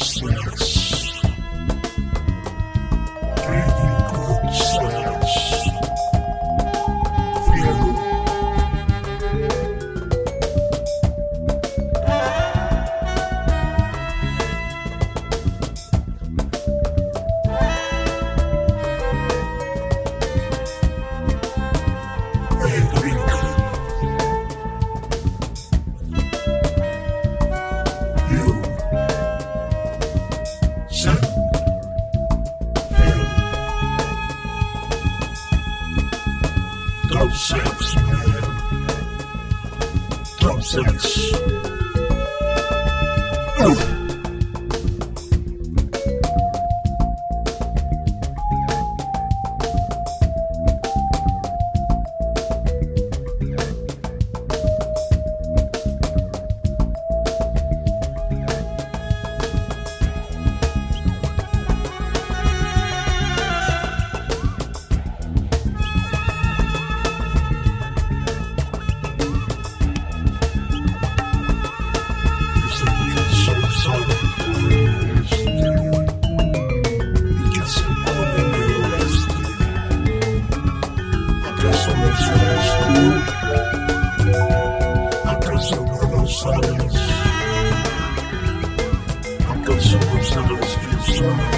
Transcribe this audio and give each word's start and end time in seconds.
Sleep. 0.00 0.67
six, 37.38 37.94
man. 37.94 38.42
Top 40.40 40.60
six. 40.60 41.32
Ooh. 43.62 43.97
sabes 81.96 82.20
eres 82.42 82.68
tú? 82.84 82.98
¿Acaso 85.28 85.76
no 85.86 86.16
lo 86.16 86.26
sabes? 86.26 86.94
¿Acaso 89.48 89.96
no 89.98 90.22
sabes 90.24 90.78
quién 90.80 91.00
soy? 91.16 91.57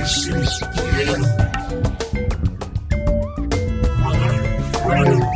Christmas. 0.00 0.62
Yeah. 4.88 5.29